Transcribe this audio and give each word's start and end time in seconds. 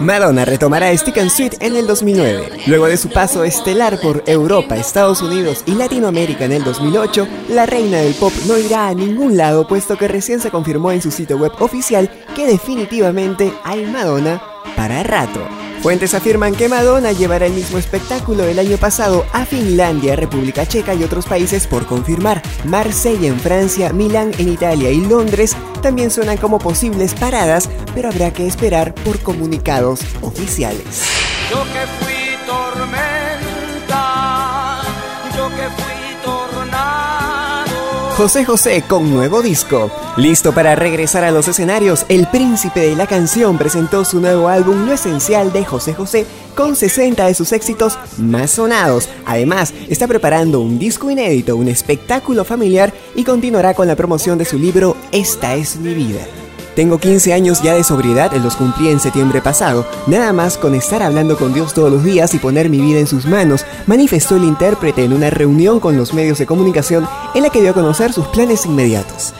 Madonna 0.00 0.44
retomará 0.44 0.96
Stick 0.96 1.18
and 1.18 1.30
Sweet 1.30 1.54
en 1.60 1.76
el 1.76 1.86
2009. 1.86 2.48
Luego 2.66 2.86
de 2.86 2.96
su 2.96 3.08
paso 3.10 3.44
estelar 3.44 4.00
por 4.00 4.22
Europa, 4.26 4.76
Estados 4.76 5.20
Unidos 5.22 5.64
y 5.66 5.72
Latinoamérica 5.72 6.44
en 6.44 6.52
el 6.52 6.64
2008, 6.64 7.26
la 7.50 7.66
reina 7.66 7.98
del 7.98 8.14
pop 8.14 8.32
no 8.46 8.56
irá 8.56 8.88
a 8.88 8.94
ningún 8.94 9.36
lado 9.36 9.66
puesto 9.66 9.96
que 9.98 10.08
recién 10.08 10.40
se 10.40 10.50
confirmó 10.50 10.92
en 10.92 11.02
su 11.02 11.10
sitio 11.10 11.36
web 11.38 11.52
oficial 11.58 12.10
que 12.36 12.46
definitivamente 12.46 13.52
hay 13.64 13.84
Madonna 13.86 14.40
para 14.76 15.02
rato. 15.02 15.67
Fuentes 15.82 16.12
afirman 16.14 16.54
que 16.54 16.68
Madonna 16.68 17.12
llevará 17.12 17.46
el 17.46 17.52
mismo 17.52 17.78
espectáculo 17.78 18.44
el 18.44 18.58
año 18.58 18.76
pasado 18.78 19.24
a 19.32 19.46
Finlandia, 19.46 20.16
República 20.16 20.66
Checa 20.66 20.94
y 20.94 21.04
otros 21.04 21.26
países 21.26 21.66
por 21.66 21.86
confirmar. 21.86 22.42
Marsella 22.64 23.28
en 23.28 23.38
Francia, 23.38 23.92
Milán 23.92 24.32
en 24.38 24.48
Italia 24.48 24.90
y 24.90 25.00
Londres 25.00 25.56
también 25.80 26.10
suenan 26.10 26.36
como 26.36 26.58
posibles 26.58 27.14
paradas, 27.14 27.70
pero 27.94 28.08
habrá 28.08 28.32
que 28.32 28.46
esperar 28.46 28.94
por 28.94 29.20
comunicados 29.20 30.00
oficiales. 30.20 31.04
José 38.18 38.44
José 38.44 38.82
con 38.82 39.14
nuevo 39.14 39.42
disco. 39.42 39.92
Listo 40.16 40.52
para 40.52 40.74
regresar 40.74 41.22
a 41.22 41.30
los 41.30 41.46
escenarios, 41.46 42.04
el 42.08 42.26
príncipe 42.26 42.80
de 42.80 42.96
la 42.96 43.06
canción 43.06 43.56
presentó 43.56 44.04
su 44.04 44.20
nuevo 44.20 44.48
álbum 44.48 44.86
Lo 44.86 44.92
Esencial 44.92 45.52
de 45.52 45.64
José 45.64 45.94
José 45.94 46.26
con 46.56 46.74
60 46.74 47.24
de 47.24 47.34
sus 47.34 47.52
éxitos 47.52 47.96
más 48.16 48.50
sonados. 48.50 49.08
Además, 49.24 49.72
está 49.88 50.08
preparando 50.08 50.58
un 50.58 50.80
disco 50.80 51.08
inédito, 51.12 51.56
un 51.56 51.68
espectáculo 51.68 52.44
familiar 52.44 52.92
y 53.14 53.22
continuará 53.22 53.74
con 53.74 53.86
la 53.86 53.94
promoción 53.94 54.36
de 54.36 54.46
su 54.46 54.58
libro 54.58 54.96
Esta 55.12 55.54
es 55.54 55.76
mi 55.76 55.94
vida. 55.94 56.26
Tengo 56.78 56.98
15 56.98 57.32
años 57.32 57.60
ya 57.60 57.74
de 57.74 57.82
sobriedad, 57.82 58.32
los 58.34 58.54
cumplí 58.54 58.88
en 58.88 59.00
septiembre 59.00 59.42
pasado. 59.42 59.84
Nada 60.06 60.32
más 60.32 60.56
con 60.56 60.76
estar 60.76 61.02
hablando 61.02 61.36
con 61.36 61.52
Dios 61.52 61.74
todos 61.74 61.90
los 61.90 62.04
días 62.04 62.32
y 62.34 62.38
poner 62.38 62.70
mi 62.70 62.80
vida 62.80 63.00
en 63.00 63.08
sus 63.08 63.26
manos, 63.26 63.66
manifestó 63.88 64.36
el 64.36 64.44
intérprete 64.44 65.02
en 65.02 65.12
una 65.12 65.28
reunión 65.28 65.80
con 65.80 65.96
los 65.96 66.14
medios 66.14 66.38
de 66.38 66.46
comunicación 66.46 67.08
en 67.34 67.42
la 67.42 67.50
que 67.50 67.62
dio 67.62 67.72
a 67.72 67.74
conocer 67.74 68.12
sus 68.12 68.28
planes 68.28 68.64
inmediatos. 68.64 69.34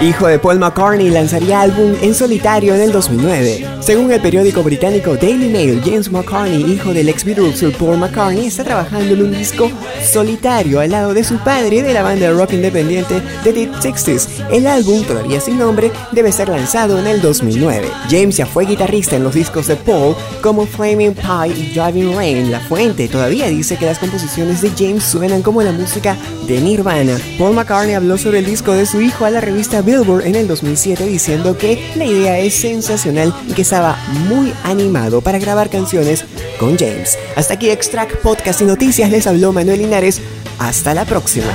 Hijo 0.00 0.28
de 0.28 0.38
Paul 0.38 0.60
McCartney, 0.60 1.10
lanzaría 1.10 1.60
álbum 1.60 1.92
en 2.00 2.14
solitario 2.14 2.72
en 2.72 2.82
el 2.82 2.92
2009. 2.92 3.66
Según 3.80 4.12
el 4.12 4.20
periódico 4.20 4.62
británico 4.62 5.16
Daily 5.16 5.48
Mail, 5.48 5.82
James 5.84 6.12
McCartney, 6.12 6.72
hijo 6.72 6.94
del 6.94 7.08
ex 7.08 7.24
Beatles 7.24 7.64
Paul 7.76 7.98
McCartney, 7.98 8.46
está 8.46 8.62
trabajando 8.62 9.12
en 9.12 9.22
un 9.22 9.32
disco 9.32 9.68
solitario 10.08 10.78
al 10.78 10.90
lado 10.90 11.14
de 11.14 11.24
su 11.24 11.38
padre 11.38 11.82
de 11.82 11.92
la 11.92 12.04
banda 12.04 12.30
rock 12.30 12.52
independiente 12.52 13.20
The 13.42 13.52
Deep 13.52 13.82
Sixties. 13.82 14.28
El 14.52 14.68
álbum, 14.68 15.02
todavía 15.02 15.40
sin 15.40 15.58
nombre, 15.58 15.90
debe 16.12 16.30
ser 16.30 16.48
lanzado 16.48 17.00
en 17.00 17.08
el 17.08 17.20
2009. 17.20 17.88
James 18.08 18.36
ya 18.36 18.46
fue 18.46 18.66
guitarrista 18.66 19.16
en 19.16 19.24
los 19.24 19.34
discos 19.34 19.66
de 19.66 19.74
Paul 19.74 20.14
como 20.42 20.64
Flaming 20.64 21.14
Pie 21.14 21.56
y 21.56 21.72
Driving 21.74 22.14
Rain. 22.14 22.52
La 22.52 22.60
fuente 22.60 23.08
todavía 23.08 23.48
dice 23.48 23.76
que 23.76 23.86
las 23.86 23.98
composiciones 23.98 24.62
de 24.62 24.70
James 24.78 25.02
suenan 25.02 25.42
como 25.42 25.60
la 25.62 25.72
música 25.72 26.16
de 26.46 26.60
Nirvana. 26.60 27.18
Paul 27.36 27.56
McCartney 27.56 27.94
habló 27.94 28.16
sobre 28.16 28.38
el 28.38 28.46
disco 28.46 28.74
de 28.74 28.86
su 28.86 29.00
hijo 29.00 29.24
a 29.24 29.30
la 29.30 29.40
revista 29.40 29.82
Billboard 29.88 30.26
en 30.26 30.34
el 30.34 30.46
2007 30.46 31.06
diciendo 31.06 31.56
que 31.56 31.82
la 31.96 32.04
idea 32.04 32.38
es 32.38 32.52
sensacional 32.52 33.34
y 33.48 33.54
que 33.54 33.62
estaba 33.62 33.96
muy 34.28 34.52
animado 34.62 35.22
para 35.22 35.38
grabar 35.38 35.70
canciones 35.70 36.26
con 36.60 36.76
James. 36.76 37.18
Hasta 37.36 37.54
aquí 37.54 37.70
Extract 37.70 38.16
Podcast 38.16 38.60
y 38.60 38.64
Noticias 38.64 39.10
les 39.10 39.26
habló 39.26 39.50
Manuel 39.50 39.78
Linares. 39.78 40.20
Hasta 40.58 40.92
la 40.92 41.06
próxima. 41.06 41.46